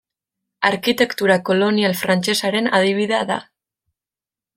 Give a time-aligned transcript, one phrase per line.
[0.69, 3.37] Arkitektura kolonial frantsesaren adibidea da.